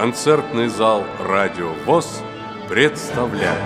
[0.00, 2.22] Концертный зал «Радио ВОЗ»
[2.70, 3.60] представляет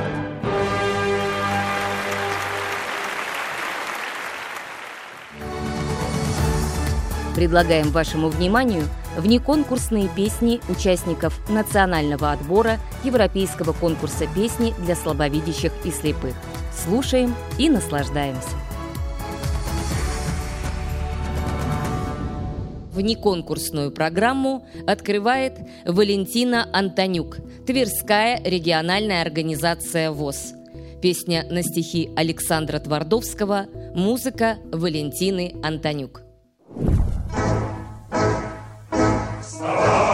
[7.36, 8.82] Предлагаем вашему вниманию
[9.16, 16.34] внеконкурсные песни участников национального отбора Европейского конкурса песни для слабовидящих и слепых.
[16.72, 18.73] Слушаем и наслаждаемся.
[22.94, 30.54] Внеконкурсную программу открывает Валентина Антонюк, Тверская региональная организация ВОЗ.
[31.02, 36.22] Песня на стихи Александра Твардовского, музыка Валентины Антонюк.
[39.54, 40.13] ручьями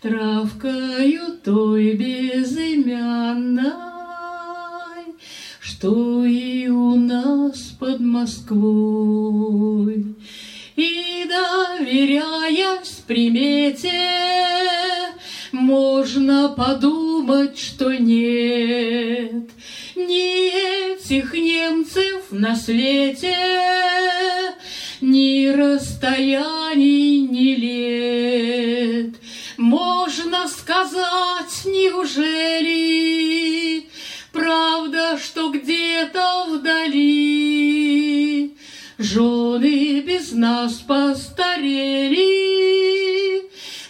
[0.00, 3.72] Травкою той безымянной,
[5.60, 10.14] Что и у нас под Москвой.
[10.76, 13.92] И доверяясь примете,
[15.52, 19.50] можно подумать, что нет
[19.96, 23.34] ни этих немцев на свете,
[25.00, 26.95] ни расстояний,
[30.36, 32.68] Можно сказать, неужели
[34.32, 37.74] правда, что где-то вдали
[38.98, 42.26] жены без нас постарели,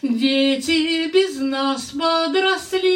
[0.02, 2.86] Дети без нас подросли,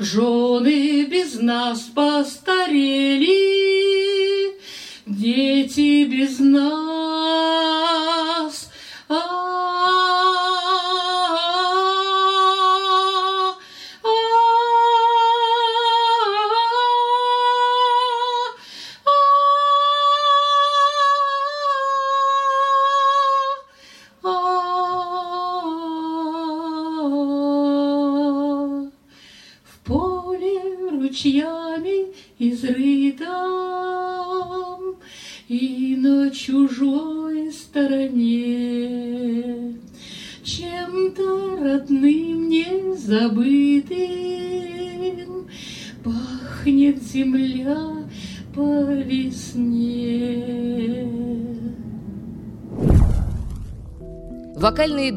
[0.00, 3.36] Жены без нас постарели,
[5.06, 6.85] Дети без нас.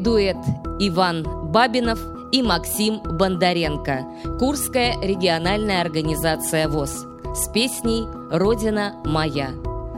[0.02, 0.36] Дуэт
[0.78, 2.00] Иван Бабинов–
[2.32, 4.04] и Максим Бондаренко,
[4.38, 9.50] Курская региональная организация ВОЗ, с песней «Родина моя».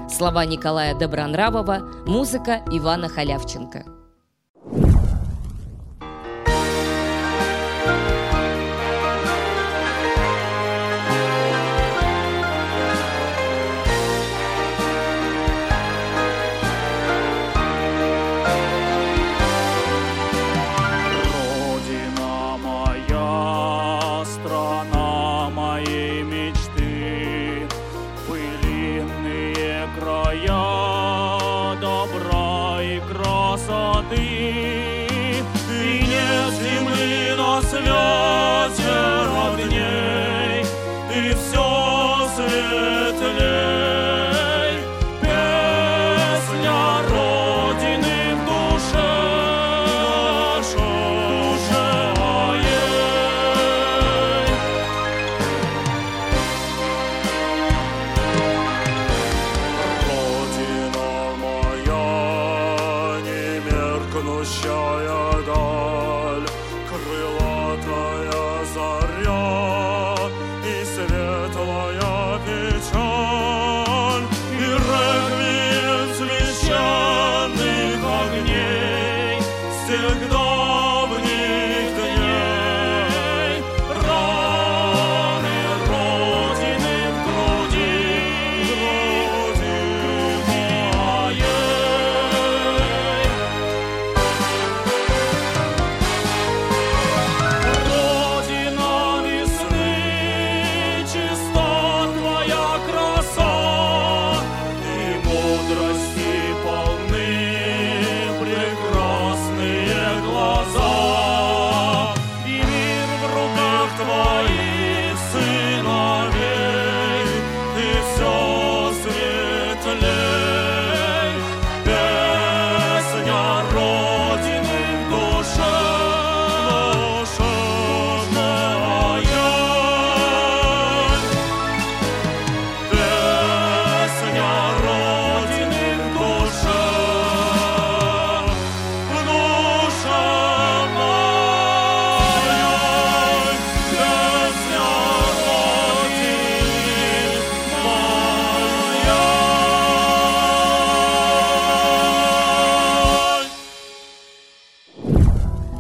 [0.09, 4.02] Слова Николая Добронравова, музыка Ивана Халявченко.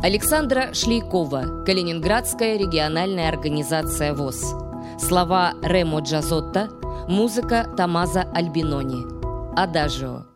[0.02, 4.52] Александра Шлейкова, Калининградская региональная организация ВОЗ.
[4.98, 6.70] Слова Ремо Джазотта,
[7.06, 9.04] музыка Тамаза Альбинони.
[9.54, 10.31] Адажио.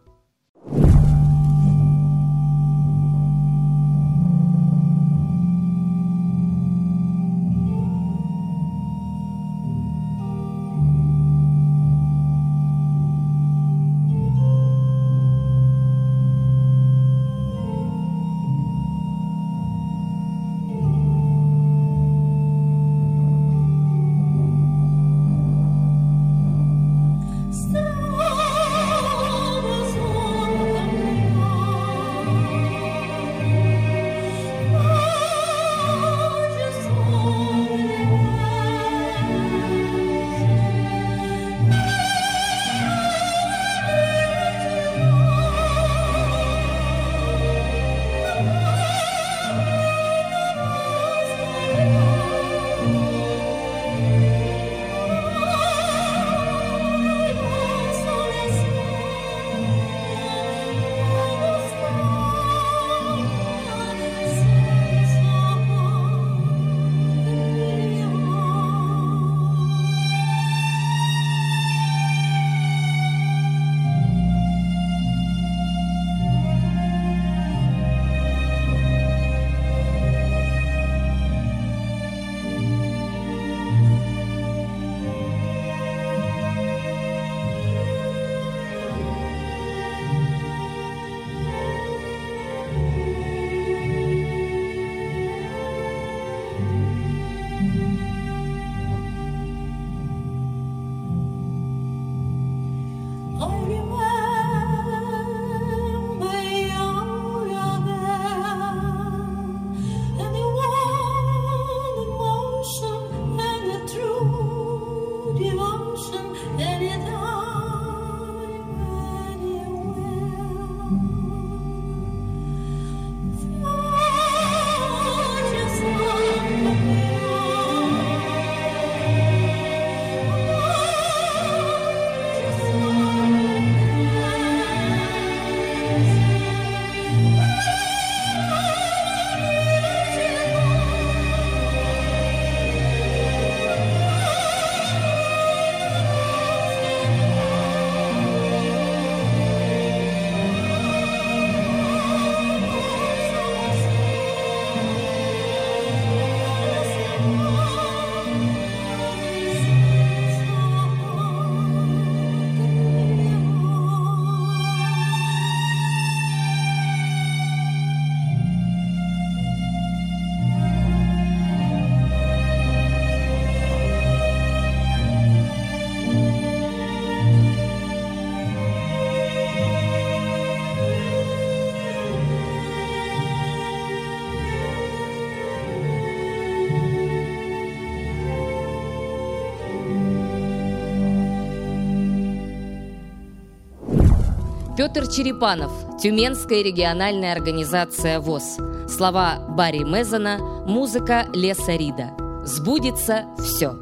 [194.77, 198.59] Петр Черепанов, Тюменская региональная организация ВОЗ.
[198.91, 202.11] Слова Барри Мезона, музыка Леса Рида.
[202.45, 203.75] Сбудется все.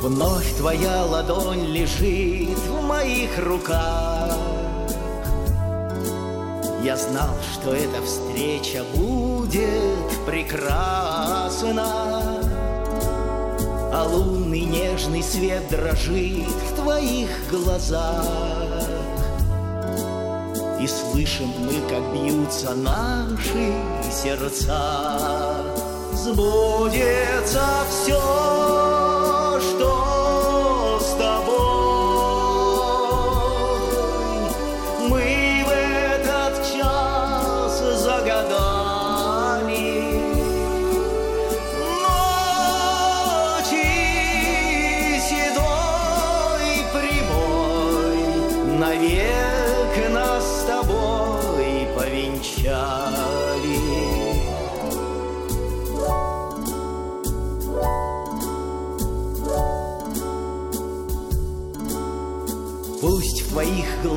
[0.00, 4.23] Вновь твоя ладонь лежит в моих руках
[6.84, 11.86] я знал, что эта встреча будет прекрасна.
[13.90, 18.26] А лунный нежный свет дрожит в твоих глазах.
[20.78, 23.72] И слышим мы, как бьются наши
[24.12, 25.64] сердца.
[26.12, 28.20] Сбудется все,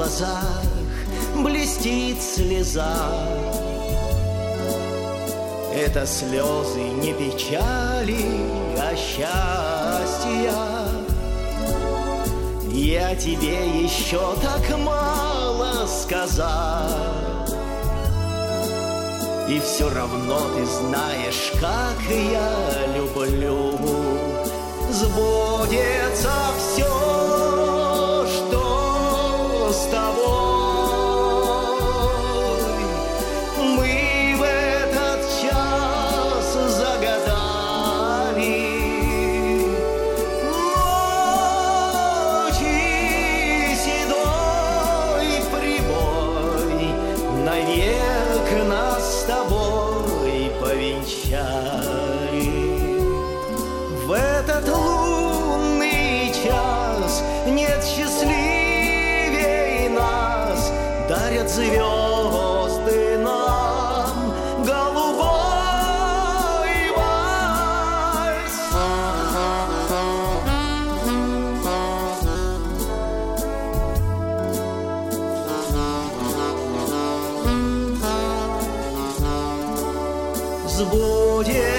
[0.07, 0.63] глазах
[1.35, 2.95] блестит слеза.
[5.75, 8.25] Это слезы не печали,
[8.79, 10.53] а счастья.
[12.71, 16.87] Я тебе еще так мало сказал.
[19.49, 23.77] И все равно ты знаешь, как я люблю
[24.89, 27.16] Сбудется все,
[29.77, 30.36] с тобой
[81.37, 81.76] Сбудется все,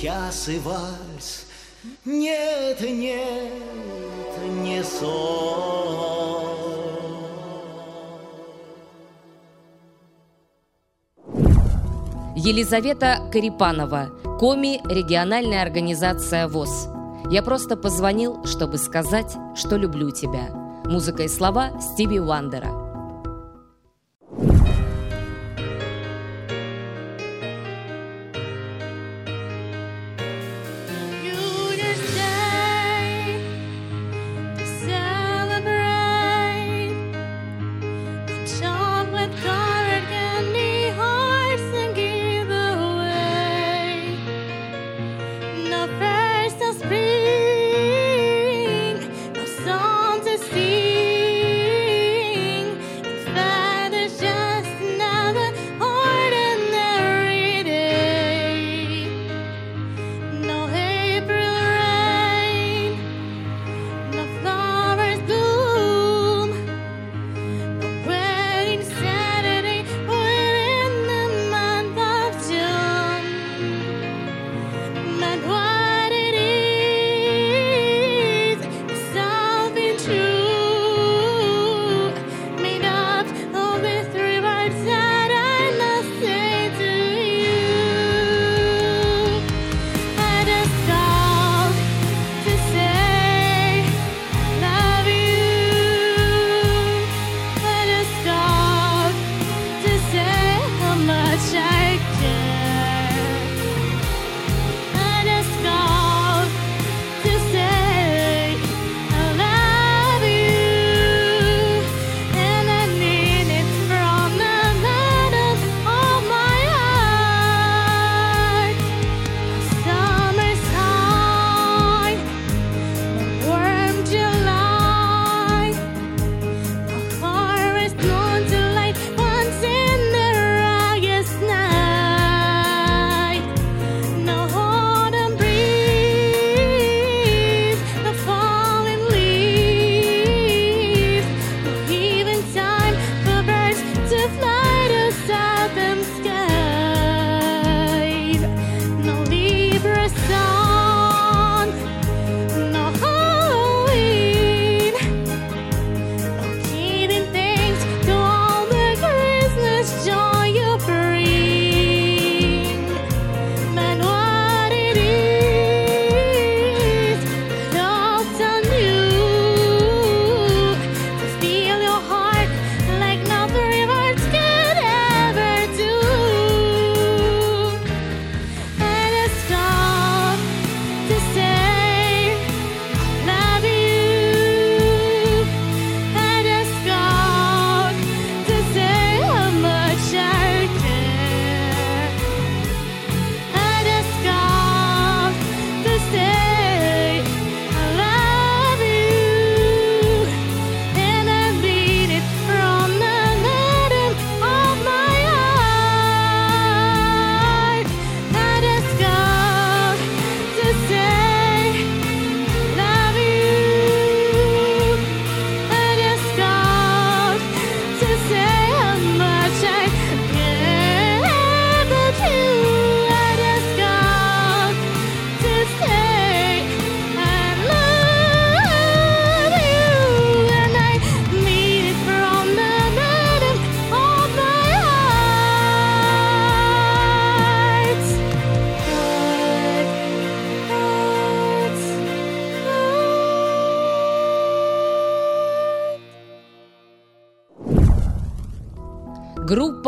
[0.00, 1.46] час и вальс
[2.04, 3.52] Нет, нет,
[4.62, 6.40] не сон
[12.36, 16.88] Елизавета Карипанова, Коми, региональная организация ВОЗ.
[17.30, 20.48] Я просто позвонил, чтобы сказать, что люблю тебя.
[20.86, 22.79] Музыка и слова Стиви Уандера.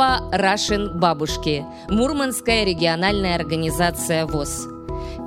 [0.03, 4.67] Группа Russian Бабушки, Мурманская региональная организация ВОЗ.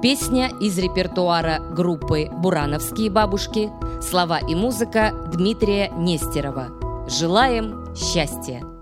[0.02, 6.68] Песня из репертуара группы «Бурановские бабушки», слова и музыка Дмитрия Нестерова.
[7.08, 8.75] Желаем счастья!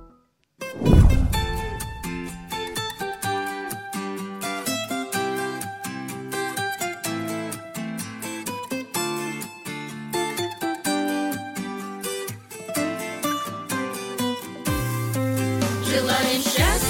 [15.94, 16.83] Желаем счастья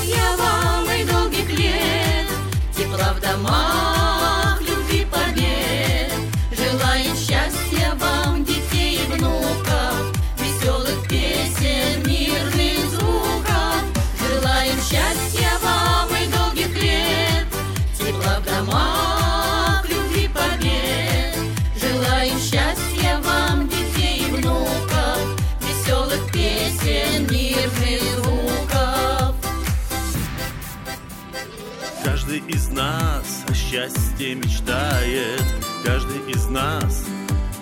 [34.36, 35.44] мечтает,
[35.84, 37.06] каждый из нас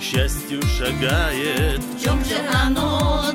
[0.01, 1.79] счастью шагает.
[1.79, 3.25] В чем же оно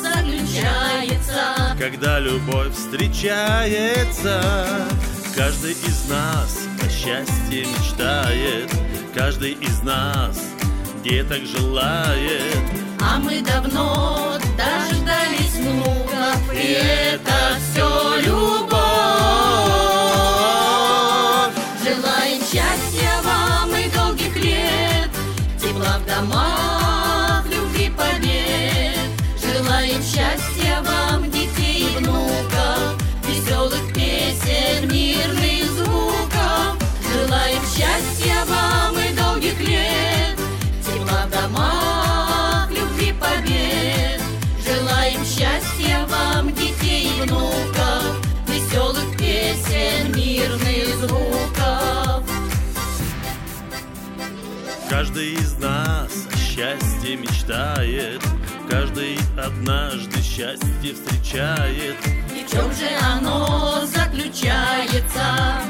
[0.00, 1.76] заключается?
[1.78, 4.40] Когда любовь встречается,
[5.34, 8.70] каждый из нас о счастье мечтает,
[9.14, 10.40] каждый из нас
[11.02, 12.56] деток желает.
[13.00, 16.78] А мы давно дождались внуков, и
[17.14, 18.71] это все любовь.
[55.02, 58.22] Каждый из нас о счастье мечтает,
[58.70, 61.96] каждый однажды счастье встречает.
[62.32, 65.60] И в чем же оно заключается?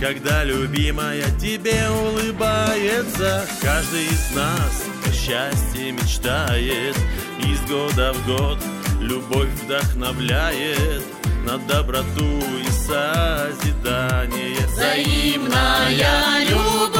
[0.00, 6.96] Когда любимая тебе улыбается, каждый из нас о счастье мечтает.
[7.38, 8.58] Из года в год
[9.00, 11.04] любовь вдохновляет
[11.46, 14.56] на доброту и созидание.
[14.66, 16.99] Взаимная любовь.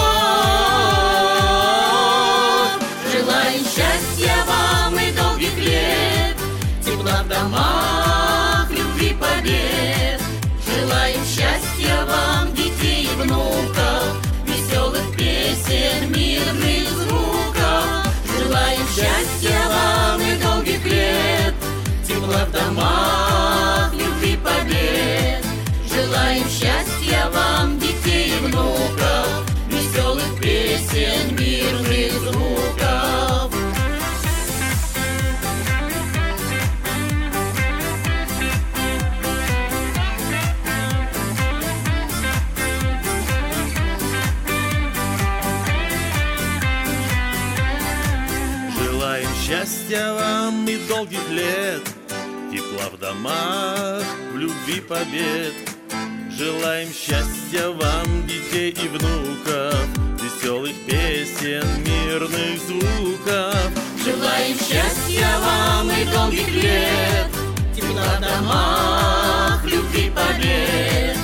[6.81, 10.21] Тепла в домах, любви, побед.
[10.67, 14.17] Желаем счастья вам, детей и внуков,
[14.47, 18.07] веселых песен, мирных звуков.
[18.39, 19.60] Желаем счастья
[51.01, 51.83] долгих лет,
[52.53, 55.55] тепла в домах, в любви побед.
[56.31, 59.83] Желаем счастья вам, детей и внуков,
[60.23, 63.57] веселых песен, мирных звуков.
[64.05, 67.29] Желаем счастья вам и долгих лет,
[67.75, 71.20] тепла в домах, любви, побед.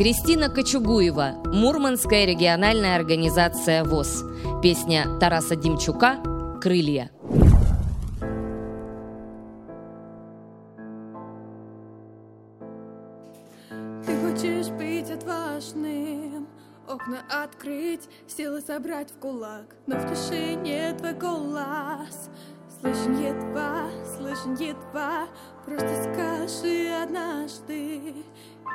[0.00, 4.24] Кристина Кочугуева, Мурманская региональная организация ВОЗ.
[4.62, 6.16] Песня Тараса Демчука
[6.62, 7.10] «Крылья».
[14.06, 16.48] Ты хочешь быть отважным,
[16.88, 22.30] окна открыть, силы собрать в кулак, но в тишине твой голос.
[22.80, 25.28] Слышен едва, слышен едва,
[25.66, 28.14] просто скажи однажды.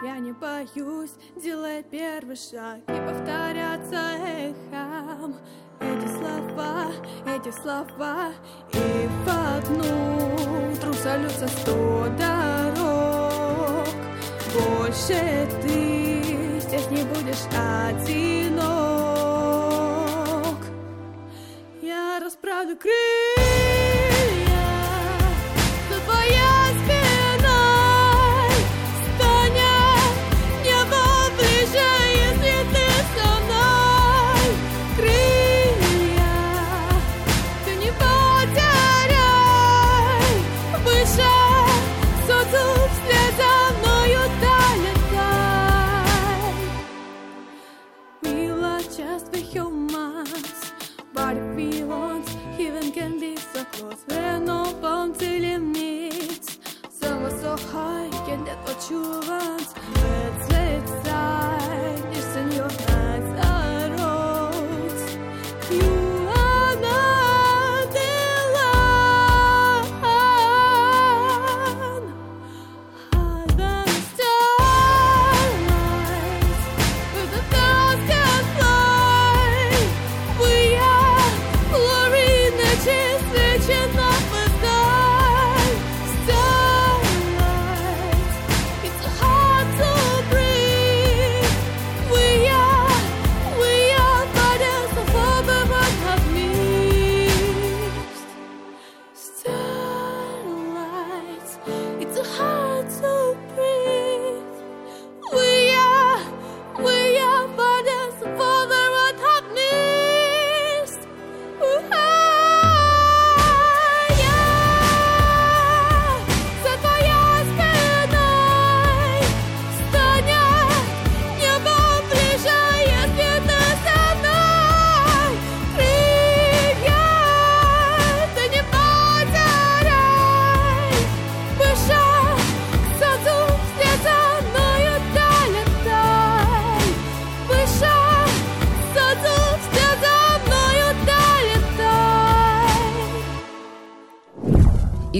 [0.05, 5.35] Я не боюсь, делай первый шаг и повторяться эхом.
[5.79, 6.91] Эти слова,
[7.25, 8.31] эти слова
[8.71, 13.87] И в одну труп сольются сто дорог
[14.53, 18.61] Больше ты здесь не будешь одинок
[21.81, 23.24] Я расправлю крылья
[58.89, 59.24] you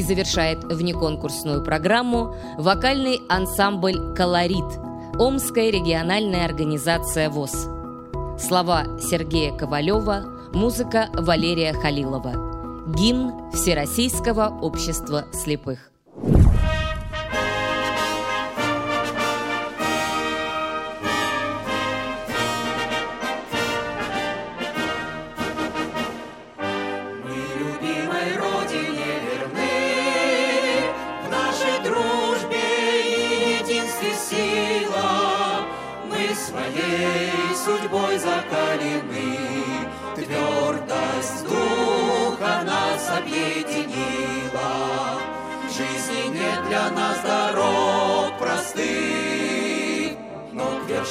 [0.06, 4.66] завершает внеконкурсную программу вокальный ансамбль «Колорит»
[5.18, 7.68] Омская региональная организация ВОЗ.
[8.38, 12.86] Слова Сергея Ковалева, музыка Валерия Халилова.
[12.94, 15.95] Гимн Всероссийского общества слепых.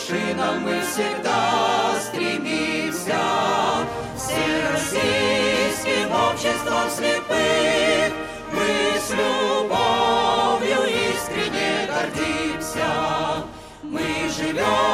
[0.04, 3.18] вершинам мы всегда стремимся.
[4.16, 8.12] Всероссийским обществом слепых
[8.52, 10.80] мы с любовью
[11.12, 13.44] искренне гордимся.
[13.82, 14.93] Мы живем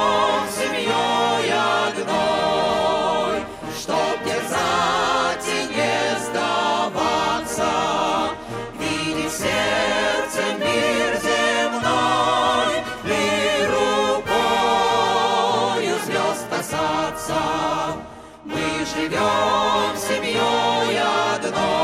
[19.11, 20.99] живем семьей
[21.35, 21.80] одной.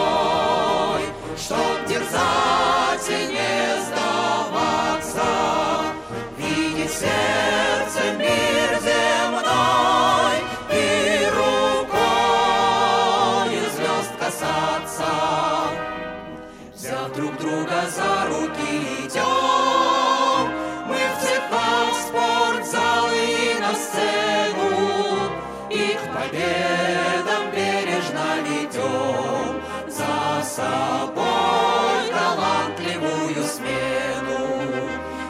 [30.57, 34.41] собой талантливую смену.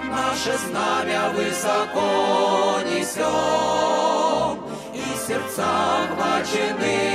[0.09, 4.59] Наше знамя высоко несем,
[4.95, 5.67] и сердца
[6.05, 7.06] охвачены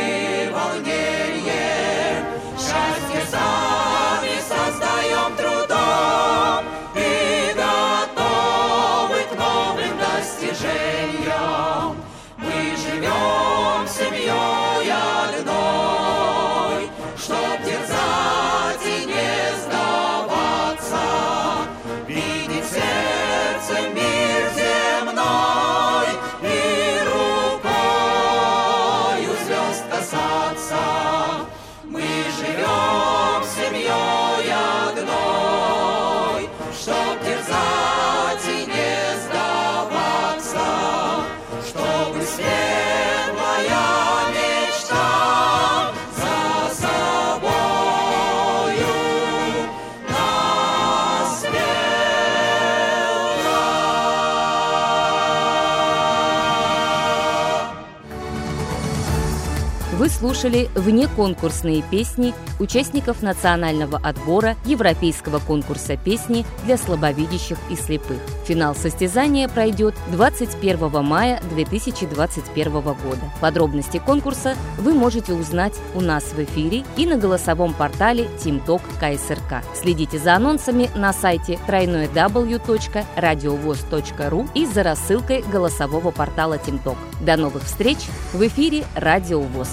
[60.02, 68.18] Вы слушали внеконкурсные песни участников национального отбора Европейского конкурса песни для слабовидящих и слепых.
[68.48, 73.22] Финал состязания пройдет 21 мая 2021 года.
[73.42, 79.64] Подробности конкурса вы можете узнать у нас в эфире и на голосовом портале TeamTalk КСРК.
[79.76, 86.98] Следите за анонсами на сайте www.radiovoz.ru и за рассылкой голосового портала TeamTalk.
[87.22, 88.00] До новых встреч
[88.34, 89.70] в эфире Радио ВОЗ.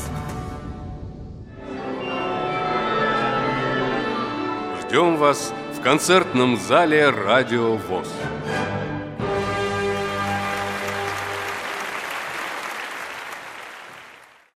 [4.82, 8.12] Ждем вас в концертном зале «Радио ВОЗ».